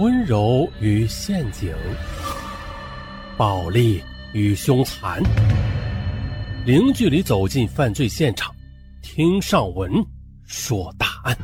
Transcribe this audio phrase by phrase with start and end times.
[0.00, 1.76] 温柔与陷阱，
[3.36, 5.22] 暴力与凶残，
[6.64, 8.50] 零距离走进犯罪现场，
[9.02, 9.92] 听上文
[10.46, 11.36] 说大案。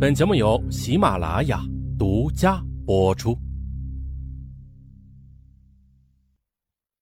[0.00, 1.60] 本节目由喜马拉雅
[1.98, 3.36] 独家播出。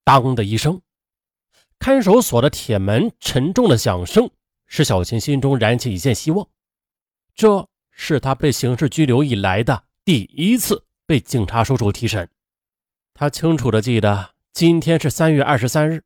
[0.05, 0.81] 当的一声，
[1.79, 4.31] 看守所的铁门沉重的响声，
[4.67, 6.49] 使小琴心中燃起一线希望。
[7.35, 7.70] 这。
[8.03, 12.26] 是他被刑事拘留以来的第一次被警察叔叔提审。
[13.13, 16.03] 他清楚的记得，今天是三月二十三日，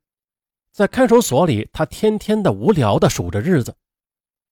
[0.73, 3.73] 在看守所里，他天天的无聊的数着日子，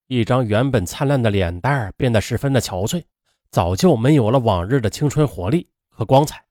[0.07, 3.03] 一张原本灿烂的脸蛋变得十分的憔悴，
[3.52, 6.45] 早就没有了往日的青春活力和光彩。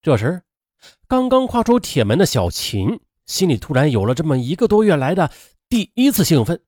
[0.00, 0.42] 这时，
[1.06, 5.30] 刚刚跨出铁门的小琴心里突然有了这么一个多月来的
[5.68, 6.62] 第一次兴奋，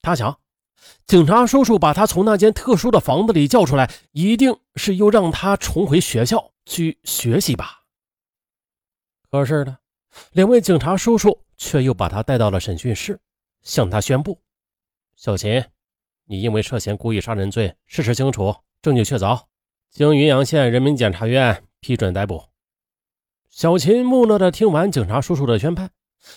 [0.00, 0.40] 他想。
[1.06, 7.84] 警察叔叔把他从那间特殊的房子里叫出来，一定是又让他重回学校去学习吧。
[9.30, 9.78] 可是呢，
[10.32, 13.20] 两位警察叔叔却又把他带到了审讯室，
[13.62, 14.40] 向他宣布
[15.14, 15.64] ：“小秦，
[16.24, 19.40] 你因为涉嫌故意杀人罪，事实清楚，证据确凿，
[19.90, 22.42] 经云阳县人民检察院批准逮捕。”
[23.48, 25.90] 小秦木讷的听完警察叔叔的宣判，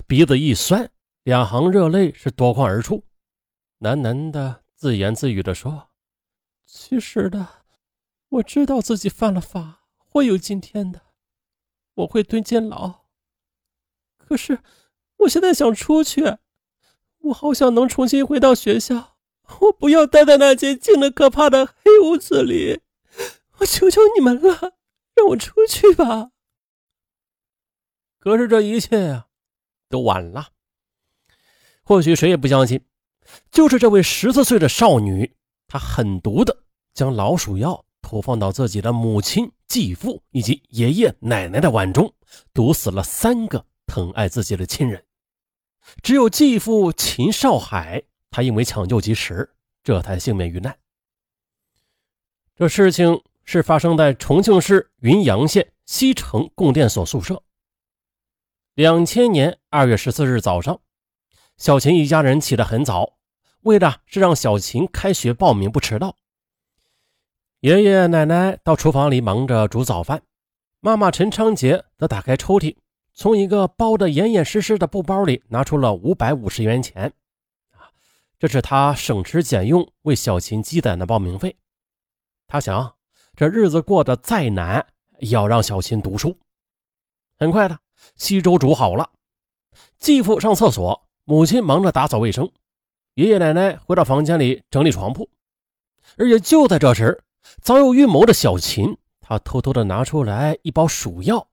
[0.08, 0.90] 鼻子一酸，
[1.23, 3.04] 两行热泪是夺眶而出。
[3.80, 5.90] 喃喃的自言自语的说
[6.68, 7.64] ：“其实的，
[8.28, 11.02] 我知道自己犯了法，会有今天的，
[11.94, 13.06] 我会蹲监牢。
[14.18, 14.60] 可是，
[15.20, 16.40] 我现在想出去，
[17.20, 19.18] 我好想能重新回到学校，
[19.62, 22.82] 我不要待在那间静的可怕的黑屋子里。
[23.60, 24.76] 我求求你们了，
[25.16, 26.32] 让我出去吧。
[28.20, 29.28] 可是这一切呀，
[29.88, 30.50] 都晚了。
[31.82, 32.84] 或许谁也不相信。”
[33.52, 35.36] 就是这位十四岁的少女，
[35.68, 36.64] 她狠毒的
[36.94, 42.14] 将老鼠药投放到自己的母亲、继父以及爷爷奶奶的碗中，
[42.54, 45.06] 毒死了三个疼爱自己的亲人。
[46.04, 50.78] 只有继父秦少海，他因为抢救及时，这才幸免于难。
[52.56, 57.42] 这事情是发生在重庆市云阳县西城供电所宿舍。
[58.76, 60.82] 两千年二月十四日早上，
[61.58, 63.19] 小秦一家人起得很早。
[63.61, 66.15] 为的是让小琴开学报名不迟到。
[67.59, 70.23] 爷爷奶奶到厨房里忙着煮早饭，
[70.80, 72.77] 妈妈陈昌杰则打开抽屉，
[73.14, 77.14] 从一个包得严严实实的布包里拿出了五百五十元钱。
[77.71, 77.92] 啊，
[78.39, 81.58] 这是他省吃俭用为小琴积攒的报名费。
[82.47, 82.95] 他想，
[83.36, 84.87] 这日子过得再难，
[85.20, 86.39] 也要让小琴读书。
[87.37, 87.77] 很快的，
[88.15, 89.09] 稀粥煮好了，
[89.97, 92.49] 继父上厕所，母亲忙着打扫卫生。
[93.20, 95.30] 爷爷奶奶回到房间里整理床铺，
[96.16, 97.22] 而且就在这时，
[97.62, 101.50] 早有预谋的小秦，他偷偷的拿出来一包鼠药，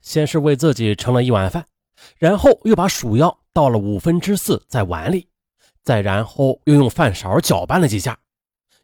[0.00, 1.66] 先是为自己盛了一碗饭，
[2.18, 5.26] 然后又把鼠药倒了五分之四在碗里，
[5.82, 8.16] 再然后又用饭勺搅拌了几下，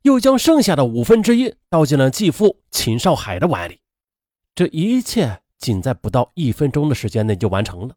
[0.02, 3.78] 又将剩下的五分之一倒进了继父秦少海的碗里。
[4.56, 7.94] 这一切仅在不到一分钟的时间内就完成了。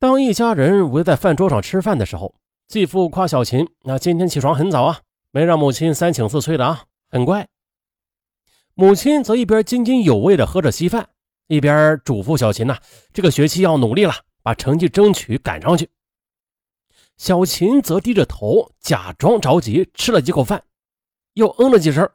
[0.00, 2.36] 当一家人围在饭桌上吃饭的时候，
[2.68, 5.00] 继父夸小琴：“那今天起床很早啊，
[5.32, 7.48] 没让母亲三请四催的啊，很乖。”
[8.74, 11.08] 母亲则一边津津有味地喝着稀饭，
[11.48, 12.78] 一边嘱咐小琴：“呐，
[13.12, 15.90] 这个学期要努力了，把成绩争取赶上去。”
[17.18, 20.62] 小琴则低着头，假装着急，吃了几口饭，
[21.34, 22.08] 又嗯了几声，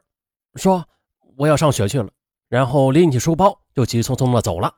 [0.54, 0.88] 说
[1.36, 2.08] ：“我要上学去了。”
[2.48, 4.74] 然后拎起书包，就急匆匆地走了。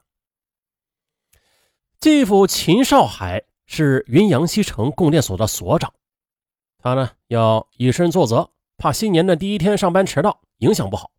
[1.99, 5.93] 继父秦少海是云阳西城供电所的所长，
[6.79, 11.11] 他呢要以身作则，怕新年的第一天上班迟到影响不好，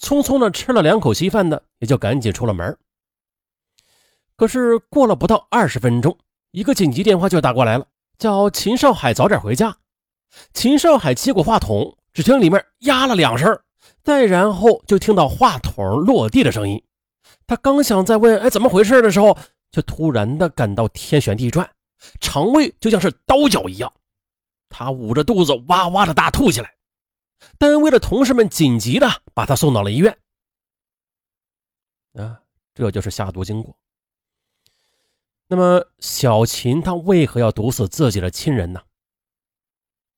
[0.00, 2.76] 匆匆的吃了两口稀饭的，也就赶紧出了门。
[4.36, 6.18] 可是过了不到二十分钟，
[6.50, 7.86] 一个紧急电话就打过来了，
[8.18, 9.76] 叫秦少海早点回家。
[10.54, 13.60] 秦少海接过话筒，只听里面呀了两声，
[14.02, 16.82] 再然后就听到话筒落地的声音。
[17.46, 19.36] 他刚想再问哎怎么回事的时候。
[19.72, 21.70] 却突然的感到天旋地转，
[22.20, 23.92] 肠胃就像是刀绞一样，
[24.68, 26.74] 他捂着肚子哇哇的大吐起来。
[27.58, 30.18] 单位的同事们紧急的把他送到了医院。
[32.14, 32.40] 啊，
[32.74, 33.76] 这就是下毒经过。
[35.48, 38.82] 那么小秦他为何要毒死自己的亲人呢？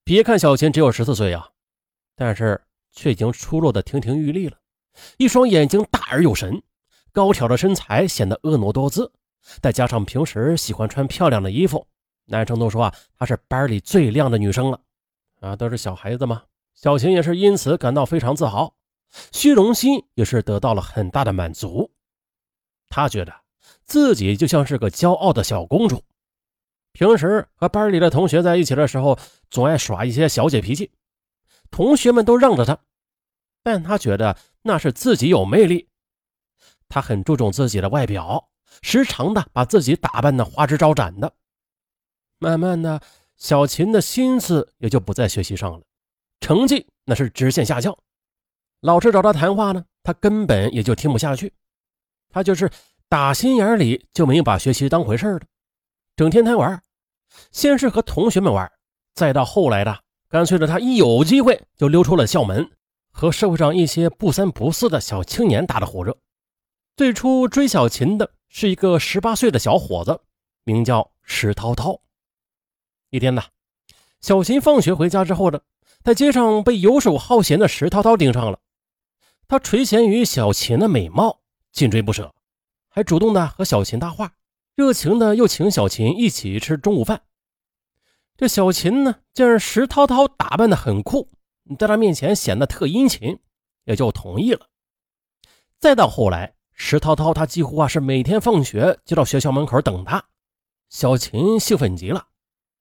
[0.04, 1.50] 别看小秦只有十四岁啊，
[2.14, 4.58] 但是却已经出落的亭亭玉立了，
[5.18, 6.62] 一双眼睛大而有神，
[7.12, 9.12] 高挑的身材显得婀娜多姿。
[9.60, 11.86] 再加上平时喜欢穿漂亮的衣服，
[12.26, 14.80] 男生都说啊，她是班里最靓的女生了。
[15.40, 16.42] 啊，都是小孩子嘛，
[16.74, 18.74] 小琴也是因此感到非常自豪，
[19.32, 21.92] 虚荣心也是得到了很大的满足。
[22.88, 23.32] 她觉得
[23.84, 26.02] 自己就像是个骄傲的小公主。
[26.92, 29.16] 平时和班里的同学在一起的时候，
[29.48, 30.90] 总爱耍一些小姐脾气，
[31.70, 32.76] 同学们都让着她，
[33.62, 35.88] 但她觉得那是自己有魅力。
[36.88, 38.47] 她很注重自己的外表，
[38.82, 41.32] 时常的把自己打扮的花枝招展的。
[42.38, 43.00] 慢慢的，
[43.36, 45.82] 小琴的心思也就不在学习上了。
[46.40, 47.96] 成绩那是直线下降，
[48.80, 51.52] 老师找他谈话呢，他根本也就听不下去。
[52.30, 52.70] 他就是
[53.08, 55.46] 打心眼里就没有把学习当回事的，
[56.14, 56.80] 整天贪玩。
[57.50, 58.70] 先是和同学们玩，
[59.14, 62.70] 再到后来的，干脆的他一有机会就溜出了校门，
[63.10, 66.16] 和社会上一些不三不四的小青年打的火热。
[66.98, 70.20] 最初追小琴的是一个十八岁的小伙子，
[70.64, 72.00] 名叫石涛涛。
[73.10, 73.44] 一天呢，
[74.20, 75.60] 小琴放学回家之后呢。
[76.02, 78.58] 在街上被游手好闲的石涛涛盯上了，
[79.46, 81.40] 他垂涎于小琴的美貌，
[81.70, 82.34] 紧追不舍，
[82.88, 84.32] 还主动的和小琴搭话，
[84.74, 87.22] 热情的又请小琴一起吃中午饭。
[88.36, 91.30] 这小琴呢，见石涛涛打扮的很酷，
[91.78, 93.38] 在他面前显得特殷勤，
[93.84, 94.66] 也就同意了。
[95.78, 100.24] 再到后来，石涛涛他几乎啊是每天放学就到学校门口等他，
[100.88, 102.26] 小琴兴奋极了，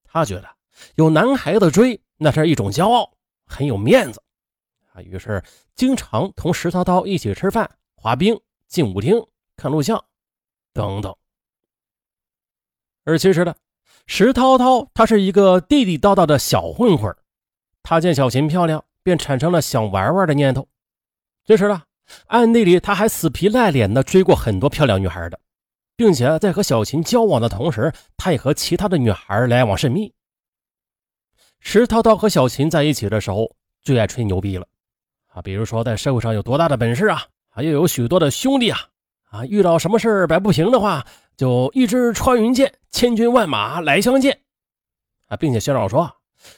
[0.05, 0.47] 他觉得
[0.95, 2.01] 有男孩子追。
[2.19, 3.11] 那是一种骄傲，
[3.45, 4.19] 很有面子
[4.91, 5.01] 啊。
[5.03, 5.43] 于是
[5.75, 9.23] 经常同石涛涛一起吃饭、滑冰、进舞厅、
[9.55, 10.03] 看录像
[10.73, 11.15] 等等。
[13.03, 13.53] 而其实呢，
[14.07, 17.15] 石涛涛他是一个地地道道的小混混
[17.83, 20.67] 他见小琴漂亮，便产生了想玩玩的念头。
[21.45, 21.83] 这时呢，
[22.27, 25.39] 暗地里他还死皮赖脸的追过很多漂亮女孩的，
[25.95, 30.13] 并且在和小琴交往的同时，他也和其他的女孩来往甚密。
[31.59, 34.67] 石涛涛和小琴在一起的时候，最爱吹牛逼了
[35.33, 35.41] 啊！
[35.41, 38.79] 比如说，在社会上有多大的本事啊，啊，又有许多的兄弟啊，
[39.29, 41.05] 啊，遇到什么事摆不平的话，
[41.35, 44.39] 就一支穿云箭，千军万马来相见
[45.27, 45.35] 啊！
[45.35, 46.09] 并且宣导说，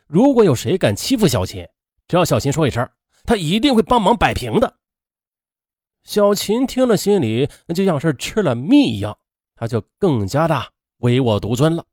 [0.05, 1.65] 如果有谁敢欺负小琴，
[2.07, 2.87] 只要小琴说一声，
[3.23, 4.75] 他一定会帮忙摆平的。
[6.03, 9.17] 小琴听了，心里就像是吃了蜜一样，
[9.55, 11.85] 他就更加的唯我独尊了。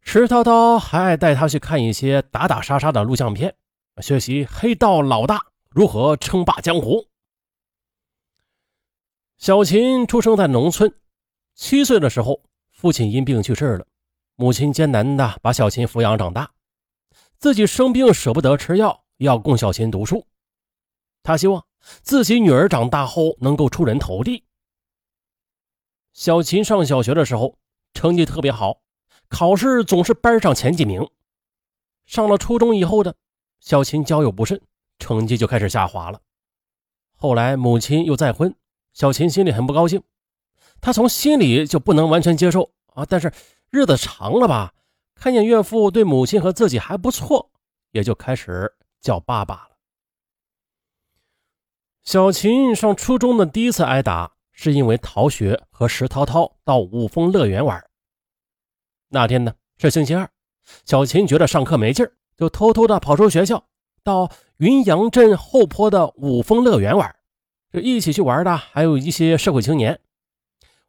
[0.00, 3.56] 石涛涛还爱带他去看一些打打杀杀的录像片，
[4.02, 7.08] 学习黑道老大如何称霸江湖。
[9.38, 10.94] 小琴出生在农村，
[11.54, 13.86] 七岁的时候，父亲因病去世了，
[14.36, 16.52] 母亲艰难的把小琴抚养长大，
[17.38, 20.26] 自己生病舍不得吃药，要供小琴读书。
[21.24, 21.66] 他希望
[22.02, 24.44] 自己女儿长大后能够出人头地。
[26.12, 27.58] 小琴上小学的时候，
[27.94, 28.82] 成绩特别好。
[29.28, 31.08] 考试总是班上前几名，
[32.04, 33.16] 上了初中以后的
[33.58, 34.60] 小琴交友不慎，
[34.98, 36.20] 成绩就开始下滑了。
[37.16, 38.54] 后来母亲又再婚，
[38.92, 40.02] 小琴心里很不高兴，
[40.80, 43.06] 她从心里就不能完全接受啊。
[43.06, 43.32] 但是
[43.70, 44.74] 日子长了吧，
[45.14, 47.50] 看见岳父对母亲和自己还不错，
[47.92, 49.73] 也就开始叫爸爸了。
[52.04, 57.82] 小琴上初中的第一次挨打，是因为逃学和石涛涛到五峰乐园玩。
[59.08, 60.28] 那天呢是星期二，
[60.84, 63.64] 小琴觉得上课没劲儿，就偷偷的跑出学校，
[64.02, 67.16] 到云阳镇后坡的五峰乐园玩。
[67.72, 69.98] 这一起去玩的还有一些社会青年。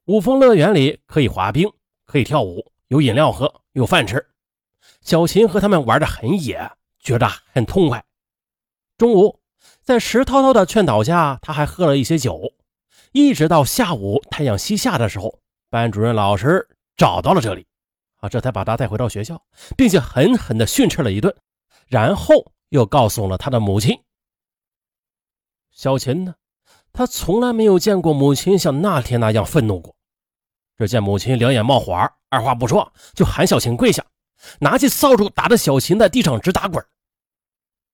[0.08, 1.72] 五峰乐园里可以滑冰，
[2.06, 4.28] 可以跳舞，有饮料喝，有饭吃。
[5.00, 8.04] 小琴和他们玩的很野，觉得很痛快。
[8.98, 9.40] 中午，
[9.86, 12.54] 在石涛涛的劝导下，他还喝了一些酒，
[13.12, 15.40] 一直到下午太阳西下的时候，
[15.70, 17.68] 班主任老师找到了这里。
[18.18, 19.40] 啊这才把他带回到学校，
[19.78, 21.36] 并且狠狠地训斥了一顿，
[21.86, 24.02] 然后又告诉了他的母亲。
[25.70, 26.34] 小琴呢，
[26.92, 29.96] 他从来没有见过母亲像那天那样愤怒过。
[30.80, 31.94] 只见母亲两眼冒火，
[32.30, 34.04] 二话不说就喊小琴跪下，
[34.62, 36.84] 拿起扫帚打的小琴在地上直打滚。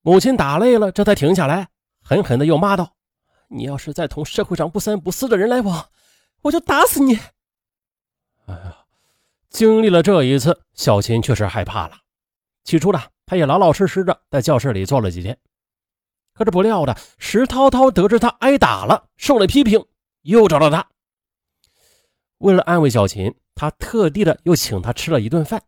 [0.04, 1.68] 母亲打累了，这才停下来，
[2.02, 2.96] 狠狠地又骂道
[3.50, 5.90] ：“你要是再同社会上不三不四的人来往，
[6.42, 7.20] 我就打死你！”
[8.48, 8.78] 哎呀！
[9.50, 11.98] 经历了这一次，小琴确实害怕了。
[12.64, 15.38] 起初呢，他也老老实实的在教室里坐了几天。
[16.34, 19.86] 可是不料的，石涛涛得知他挨打了，受了批评，
[20.22, 20.88] 又找到他。
[22.38, 25.62] 为了安慰小琴，他特地的又请他吃了一顿饭。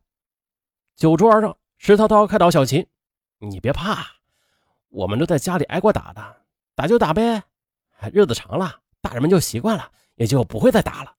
[0.95, 2.87] 酒桌上，石涛涛开导小琴
[3.39, 4.07] ：“你别怕，
[4.93, 6.21] 我们都在家里挨过打的，
[6.75, 7.41] 打就打呗，
[8.13, 11.11] 日子长了，大人们就习惯了，也就不会再打了。”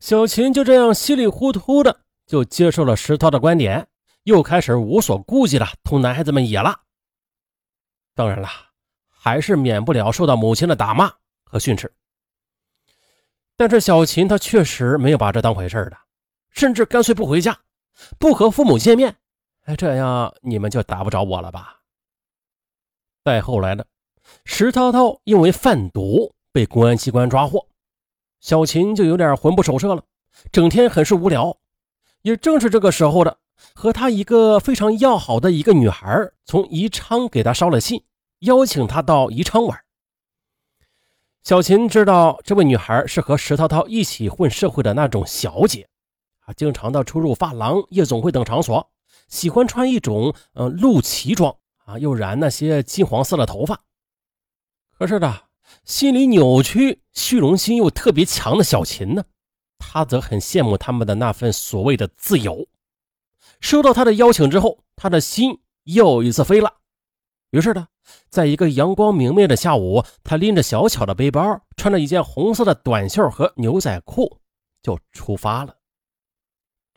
[0.00, 3.86] 小琴就这样稀里糊涂的就接受了石涛的观点，
[4.24, 6.80] 又开始无所顾忌的同男孩子们野了。
[8.16, 8.48] 当然了，
[9.08, 11.08] 还是免不了受到母亲的打骂
[11.44, 11.90] 和训斥。
[13.56, 15.96] 但是小琴她确实没有把这当回事的，
[16.50, 17.56] 甚至干脆不回家，
[18.18, 19.14] 不和父母见面。
[19.66, 21.78] 哎，这样你们就打不着我了吧？
[23.24, 23.84] 再后来呢，
[24.44, 27.68] 石涛涛因为贩毒被公安机关抓获，
[28.40, 30.02] 小琴就有点魂不守舍了，
[30.50, 31.56] 整天很是无聊。
[32.22, 33.38] 也正是这个时候的，
[33.74, 38.02] 和他一个非常要好的一个女孩从宜昌给他捎了信，
[38.40, 39.78] 邀请他到宜昌玩。
[41.44, 45.88] 小琴知道这位女孩是和石涛涛一起混社会的那种小姐，
[46.40, 48.90] 啊，经常的出入发廊、夜总会等场所，
[49.28, 53.80] 喜欢穿一种呃露脐装啊，又染那些金黄色的头发。
[54.90, 55.40] 可是呢，
[55.84, 59.24] 心里扭曲、虚荣心又特别强的小琴呢，
[59.78, 62.66] 她则很羡慕他们的那份所谓的自由。
[63.60, 66.74] 收到他的邀请之后，他的心又一次飞了。
[67.50, 67.88] 于是呢。
[68.28, 74.38] 在一个阳光明媚的下午，他拎着小巧的背包，穿着一件红色的短袖和牛仔裤，
[74.82, 75.76] 就出发了。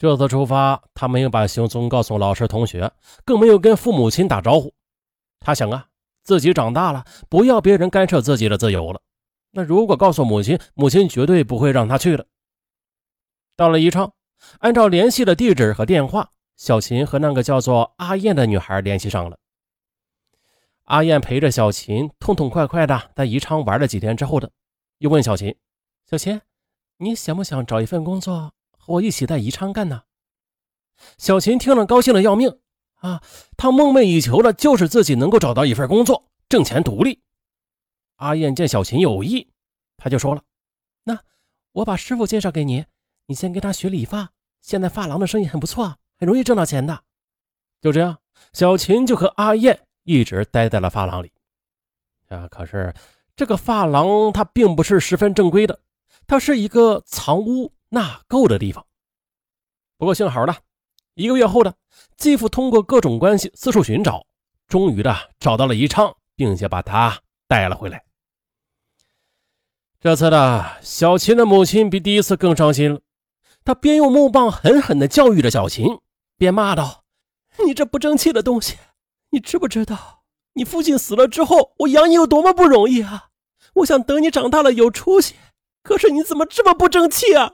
[0.06, 2.92] 这次出发，他没有把行踪告诉老师、同学，
[3.26, 4.72] 更没有跟父母亲打招呼。
[5.40, 5.88] 他想啊，
[6.22, 9.02] 自己长大了，不要别人干涉自己的自由了。
[9.50, 12.28] 那如果告诉母亲，母亲绝对不会让他去的。
[13.56, 14.14] 到了宜昌，
[14.60, 19.40] 按照联系的地址和电话，小琴和那个叫做阿燕的女孩联系上了。
[20.84, 24.52] 阿燕陪着小琴痛痛快快的在宜昌玩了几天之后的，
[25.00, 25.56] 又问小琴
[26.08, 26.40] ：“小琴，
[26.98, 28.54] 你想不想找一份工作
[28.86, 30.04] 和我一起在宜昌干呢？”
[31.18, 32.60] 小琴听了高兴的要命
[32.96, 33.22] 啊！
[33.58, 37.22] 她梦寐以求的就是自己能够找到一份工作，挣钱独立。
[38.18, 39.52] 阿燕见小琴有意，
[39.98, 40.44] 他就说了
[41.04, 41.20] ：“那
[41.74, 42.86] 我把师傅介绍给你，
[43.26, 44.32] 你先跟他学理发。
[44.62, 47.04] 现在发廊的生意很不错，很容易挣到钱的。”
[47.82, 48.20] 就这样，
[48.54, 49.82] 小琴就和阿燕。
[50.04, 51.32] 一直待在了发廊里，
[52.30, 52.94] 啊，可是
[53.36, 55.80] 这个发廊它并不是十分正规的，
[56.28, 58.86] 它是一个藏污纳垢的地方。
[59.98, 60.56] 不过幸好呢，
[61.14, 61.74] 一个月后呢
[62.18, 64.26] 继父通过各种关系四处寻找，
[64.68, 68.04] 终于的找到了宜昌，并且把他带了回来。
[70.00, 73.00] 这次呢，小琴的母亲比第一次更伤心了，
[73.64, 76.00] 她边用木棒狠狠地教育着小琴，
[76.38, 77.04] 边骂道
[77.66, 78.78] ：“你这不争气的东西！”
[79.32, 83.30] 你知不知道，你父亲死了之后，我养你有多么不容易啊！
[83.76, 85.36] 我想等你长大了有出息，
[85.86, 87.54] 可是你怎么这么不争气啊？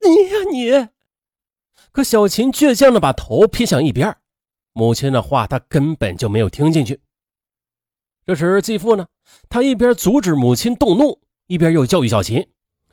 [0.00, 0.88] 你呀你！
[1.92, 4.16] 可小琴倔强的把头偏向一边，
[4.72, 7.00] 母亲的话她根本就没有听进去。
[8.26, 9.06] 这时继父呢，
[9.48, 12.44] 他一边阻止母亲动怒，一边又教育小琴：“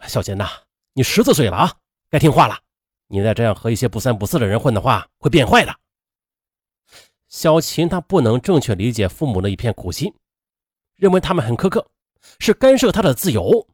[0.07, 0.47] 小琴呐，
[0.93, 1.73] 你十四岁了啊，
[2.11, 2.59] 该听话了。
[3.07, 5.75] 你再这样和一些不三不四的人混的话，会变坏的。”
[7.27, 10.13] 小琴她不能正确理解父母的一片苦心，
[10.97, 11.87] 认为他们很苛刻，
[12.39, 13.67] 是干涉她的自由，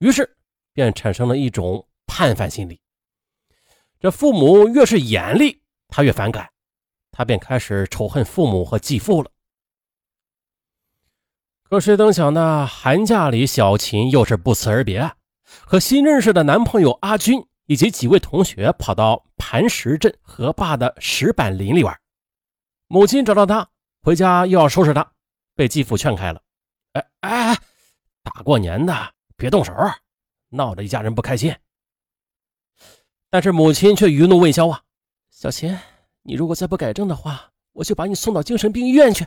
[0.00, 0.36] 于是
[0.74, 2.80] 便产生了一种叛反心理。
[3.98, 6.50] 这父母越是严厉，他越反感，
[7.10, 9.30] 他便开始仇恨父母和继父了。
[11.62, 12.66] 可谁曾想呢？
[12.66, 15.12] 寒假里，小琴又是不辞而别，
[15.44, 21.96] 和新认识的男朋友阿军以及几位同学跑到磐石镇河坝的石板林里玩。
[22.88, 23.68] 母亲找到他
[24.02, 25.12] 回家又要收拾他，
[25.54, 26.42] 被继父劝开了。
[26.94, 27.58] 哎哎，
[28.24, 29.72] 大过年的别动手，
[30.50, 31.56] 闹得一家人不开心。
[33.30, 34.82] 但是母亲却余怒未消啊！
[35.30, 35.76] 小琴，
[36.22, 39.26] 你如果再不改正的话，我就把你送到精神病医院去。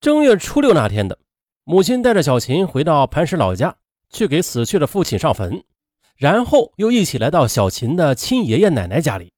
[0.00, 1.18] 正月初六那天的，
[1.64, 3.78] 母亲带着小琴回到磐石老家，
[4.10, 5.64] 去给死去的父亲上坟，
[6.16, 9.32] 然后又一起来到小琴的亲爷爷奶奶家里，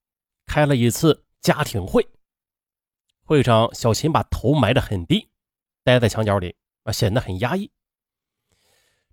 [0.47, 1.21] 开了一次。
[1.45, 2.09] 家庭会，
[3.23, 5.28] 会上小琴把头埋得很低，
[5.83, 7.71] 待在墙角里啊，显得很压抑。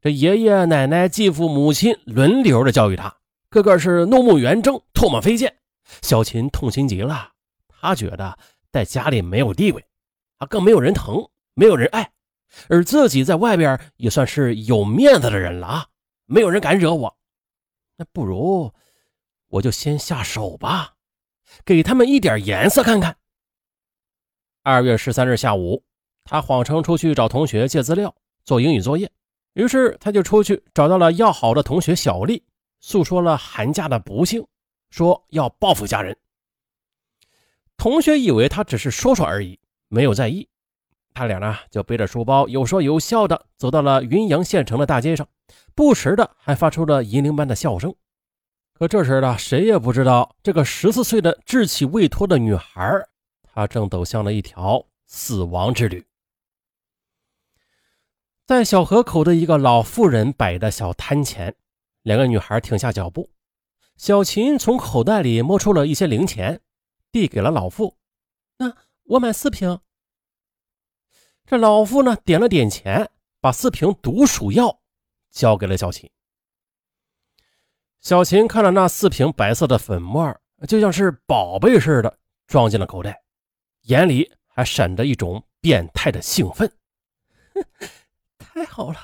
[0.02, 3.16] 这爷爷奶奶、继父母亲轮流的教育他，
[3.50, 5.56] 个个是怒目圆睁、唾沫飞溅。
[6.02, 7.30] 小琴痛心极了，
[7.68, 8.36] 他觉得
[8.72, 9.86] 在家里没有地位，
[10.40, 12.12] 啊，更没有人疼，没有人爱，
[12.68, 15.86] 而自己在外边也算是有面子的人了啊，
[16.26, 17.16] 没有人敢惹我，
[17.96, 18.74] 那不如
[19.50, 20.96] 我就先下手吧。
[21.64, 23.16] 给他们一点颜色看看。
[24.64, 25.84] 二月十三日下午，
[26.24, 29.12] 他谎称出去找同学借资料做英语作业，
[29.54, 32.44] 于是他就出去找到了要好的同学小丽，
[32.80, 34.46] 诉说了寒假的不幸，
[34.90, 36.18] 说要报复家人。
[37.76, 40.48] 同学以为他只是说说而已，没有在意。
[41.14, 45.28] 他俩呢就背着书包，有说有笑的走到了云阳县城的大街上，
[45.76, 47.94] 不时的还发出了银铃般的笑声。
[48.74, 52.90] 可这时呢，谁也不知道，这个十四岁的稚气未脱的女孩，
[53.54, 56.06] 她正走向了一条死亡之旅。
[58.52, 61.56] 在小河口的一个老妇人摆的小摊前，
[62.02, 63.32] 两个女孩停下脚步。
[63.96, 66.60] 小琴从口袋里摸出了一些零钱，
[67.14, 67.96] 递给了老妇
[68.60, 69.80] ：“那我买四瓶。”
[71.48, 74.82] 这老妇呢，点了点钱，把四瓶毒鼠药
[75.32, 76.12] 交给了小琴。
[78.02, 83.24] 小琴看了那四瓶白色的粉末，就像是宝贝似的，装进了口袋，
[83.84, 86.70] 眼里还闪着一种变态的兴奋。
[88.54, 89.00] 太好了，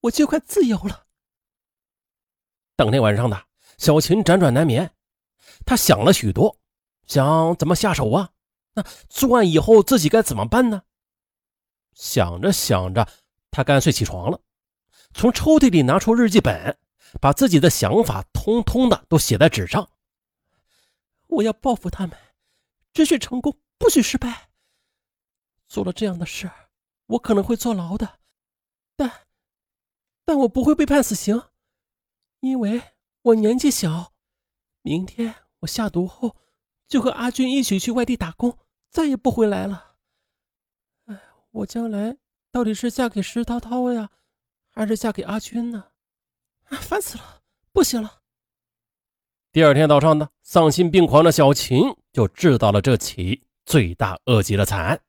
[0.00, 1.06] 我就快自由了。
[2.76, 3.46] 当天晚上的
[3.78, 4.94] 小琴辗转难眠，
[5.64, 6.58] 她想了许多，
[7.06, 8.32] 想怎么下手啊？
[8.74, 10.82] 那作案以后自己该怎么办呢？
[11.94, 13.08] 想着想着，
[13.50, 14.38] 她干脆起床了，
[15.14, 16.78] 从抽屉里拿出日记本，
[17.18, 19.88] 把自己的想法通通的都写在纸上。
[21.28, 22.14] 我要报复他们，
[22.92, 24.50] 只许成功，不许失败。
[25.66, 26.50] 做了这样的事，
[27.06, 28.18] 我可能会坐牢的。
[28.96, 29.26] 但，
[30.24, 31.42] 但我不会被判死刑，
[32.40, 32.82] 因为
[33.22, 34.12] 我年纪小。
[34.82, 36.36] 明天我下毒后，
[36.88, 38.58] 就和阿军一起去外地打工，
[38.90, 39.96] 再也不回来了。
[41.06, 42.16] 哎，我将来
[42.50, 44.10] 到底是嫁给石涛涛呀，
[44.68, 45.90] 还是嫁给阿军呢？
[46.64, 48.22] 烦死了，不行了。
[49.52, 55.00] 第二天早上呢，丧心病狂的小琴就制造了这起罪大恶极的惨案。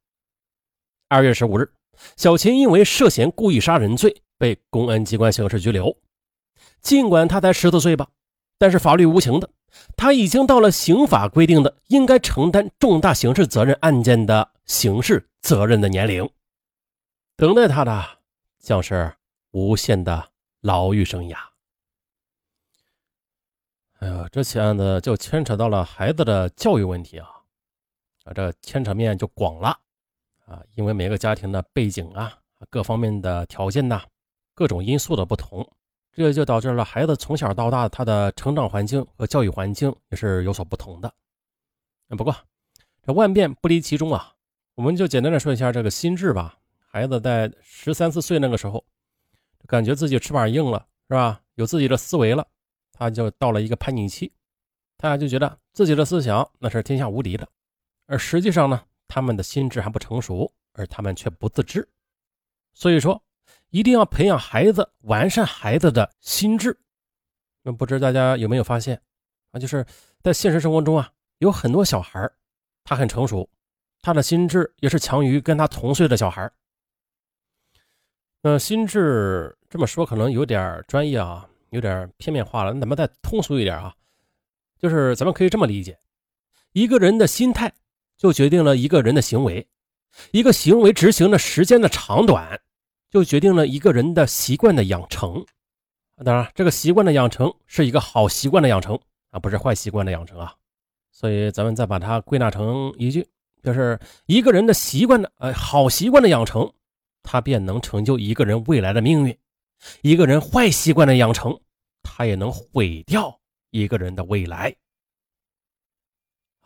[1.08, 1.77] 二月十五日。
[2.16, 5.98] 小琴因为涉嫌故意杀人罪被公安机关刑事拘留。
[6.82, 8.08] 尽管他才十四岁吧，
[8.58, 9.50] 但是法律无情的，
[9.96, 16.30] 他已经到了刑法规定的应该承担重大刑事责任案件的刑事责任的年龄。
[17.36, 18.04] 等待他的
[18.60, 19.14] 将是
[19.52, 20.30] 无限的
[20.62, 21.38] 牢狱生涯。
[24.00, 27.28] 哎呀，这起案子就牵扯到了孩子的教育问题啊，
[28.26, 29.80] 啊，这牵扯面就广了。
[30.48, 34.02] 啊，因为每个家庭的背景啊，各方面的条件呐，
[34.56, 35.70] 各种因素的不同，
[36.14, 41.14] 这就导致了孩子从小到大他的成长环境和教育环境也是有所不同的。
[42.18, 42.34] 不过
[43.04, 44.34] 这万变不离其中啊，
[44.76, 46.58] 我们就简单的说一下这个心智吧。
[46.80, 48.82] 孩子在十三四岁那个时候，
[49.68, 51.42] 感觉自己翅膀硬了，是吧？
[51.56, 52.48] 有自己的思维了，
[52.94, 54.32] 他就到了一个叛逆期，
[54.98, 57.46] 他就觉得自己的思想那是天下无敌的，
[58.06, 58.82] 而实际上呢。
[59.08, 61.88] 他们的心智还不成熟，而他们却不自知，
[62.74, 63.24] 所以说
[63.70, 66.78] 一定要培养孩子，完善孩子的心智。
[67.64, 69.02] 那不知大家有没有发现
[69.52, 69.60] 啊？
[69.60, 69.86] 就是
[70.22, 72.30] 在现实生活中啊，有很多小孩
[72.84, 73.50] 他很成熟，
[74.02, 76.50] 他的心智也是强于跟他同岁的小孩
[78.42, 82.74] 那心智这么说可能有点专业啊，有点片面化了。
[82.74, 83.94] 那咱们再通俗一点啊，
[84.78, 86.00] 就是咱们可以这么理解：
[86.72, 87.74] 一个人的心态。
[88.18, 89.68] 就决定了一个人的行为，
[90.32, 92.60] 一个行为执行的时间的长短，
[93.10, 95.46] 就决定了一个人的习惯的养成。
[96.26, 99.00] 当然，这个习惯的养成是一个好习惯的养成
[99.30, 100.52] 啊，不是坏习惯的养成啊。
[101.12, 103.28] 所以，咱们再把它归纳成一句，
[103.62, 106.72] 就是一个人的习惯的呃好习惯的养成，
[107.22, 109.34] 他便能成就一个人未来的命运；
[110.02, 111.60] 一个人坏习惯的养成，
[112.02, 114.76] 他也能毁掉一个人的未来。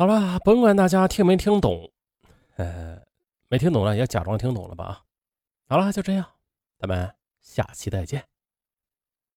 [0.02, 1.92] 好了，甭管大家听没听懂，
[2.56, 3.00] 呃，
[3.50, 5.04] 没听懂了也假装听懂了吧啊！
[5.68, 6.26] 好了，就这样，
[6.80, 8.31] 咱们下期再见。